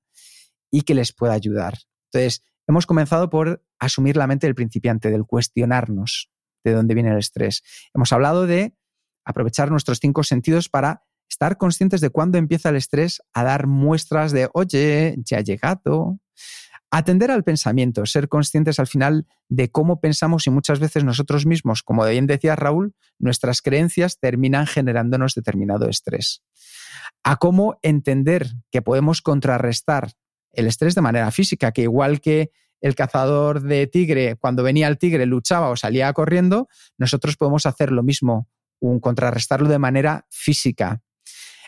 [0.71, 1.79] y que les pueda ayudar.
[2.13, 6.31] Entonces, hemos comenzado por asumir la mente del principiante, del cuestionarnos
[6.65, 7.63] de dónde viene el estrés.
[7.95, 8.75] Hemos hablado de
[9.25, 14.33] aprovechar nuestros cinco sentidos para estar conscientes de cuándo empieza el estrés a dar muestras
[14.33, 16.19] de, oye, ya ha llegado.
[16.91, 21.83] Atender al pensamiento, ser conscientes al final de cómo pensamos y muchas veces nosotros mismos,
[21.83, 26.43] como bien decía Raúl, nuestras creencias terminan generándonos determinado estrés.
[27.23, 30.13] A cómo entender que podemos contrarrestar
[30.59, 32.51] el estrés de manera física, que igual que
[32.81, 37.93] el cazador de tigre, cuando venía el tigre, luchaba o salía corriendo, nosotros podemos hacer
[37.93, 38.49] lo mismo,
[38.81, 41.01] un contrarrestarlo de manera física.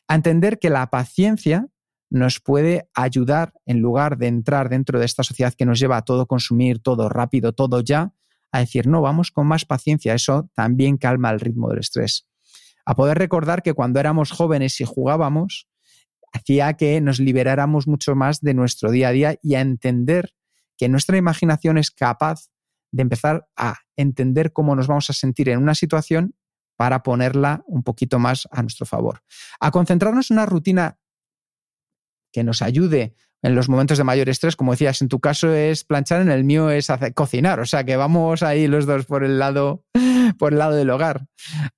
[0.09, 1.69] A entender que la paciencia
[2.11, 6.03] nos puede ayudar, en lugar de entrar dentro de esta sociedad que nos lleva a
[6.03, 8.13] todo consumir, todo rápido, todo ya,
[8.51, 10.15] a decir, no, vamos con más paciencia.
[10.15, 12.27] Eso también calma el ritmo del estrés.
[12.85, 15.69] A poder recordar que cuando éramos jóvenes y jugábamos,
[16.33, 20.35] hacía que nos liberáramos mucho más de nuestro día a día y a entender
[20.77, 22.49] que nuestra imaginación es capaz
[22.93, 26.35] de empezar a entender cómo nos vamos a sentir en una situación
[26.77, 29.23] para ponerla un poquito más a nuestro favor.
[29.61, 30.99] A concentrarnos en una rutina
[32.33, 35.85] que nos ayude en los momentos de mayor estrés, como decías, en tu caso es
[35.85, 39.25] planchar, en el mío es hacer, cocinar, o sea que vamos ahí los dos por
[39.25, 39.85] el lado
[40.39, 41.27] por el lado del hogar,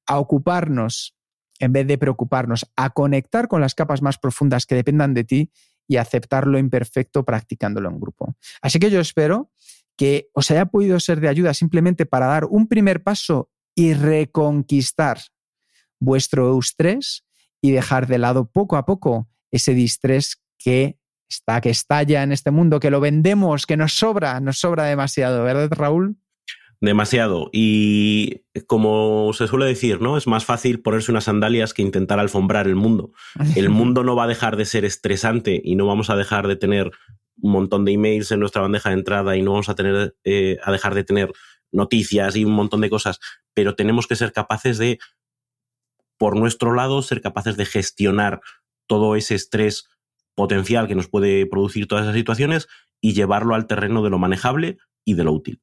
[0.06, 1.14] a ocuparnos
[1.58, 5.52] en vez de preocuparnos, a conectar con las capas más profundas que dependan de ti
[5.88, 8.34] y aceptar lo imperfecto practicándolo en grupo.
[8.60, 9.50] Así que yo espero
[9.96, 15.18] que os haya podido ser de ayuda simplemente para dar un primer paso y reconquistar
[16.00, 17.24] vuestro estrés
[17.60, 20.98] y dejar de lado poco a poco ese distrés que
[21.28, 25.44] está, que estalla en este mundo, que lo vendemos, que nos sobra, nos sobra demasiado,
[25.44, 26.16] ¿verdad, Raúl?
[26.82, 27.48] Demasiado.
[27.52, 30.18] Y como se suele decir, ¿no?
[30.18, 33.12] Es más fácil ponerse unas sandalias que intentar alfombrar el mundo.
[33.56, 36.56] El mundo no va a dejar de ser estresante y no vamos a dejar de
[36.56, 36.90] tener
[37.40, 40.58] un montón de emails en nuestra bandeja de entrada y no vamos a tener eh,
[40.62, 41.32] a dejar de tener
[41.70, 43.20] noticias y un montón de cosas,
[43.54, 44.98] pero tenemos que ser capaces de,
[46.18, 48.40] por nuestro lado, ser capaces de gestionar
[48.86, 49.88] todo ese estrés
[50.34, 52.68] potencial que nos puede producir todas esas situaciones
[53.00, 55.62] y llevarlo al terreno de lo manejable y de lo útil.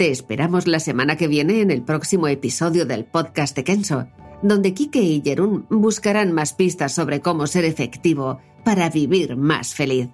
[0.00, 4.06] Te esperamos la semana que viene en el próximo episodio del podcast de Kenso,
[4.40, 10.08] donde Kike y Jerún buscarán más pistas sobre cómo ser efectivo para vivir más feliz.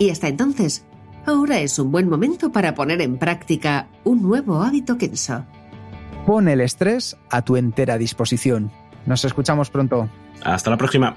[0.00, 0.84] Y hasta entonces,
[1.26, 5.46] ahora es un buen momento para poner en práctica un nuevo hábito Kenso.
[6.26, 8.72] Pon el estrés a tu entera disposición.
[9.06, 10.08] Nos escuchamos pronto.
[10.42, 11.16] Hasta la próxima.